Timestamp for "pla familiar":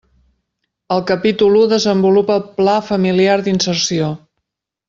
2.57-3.39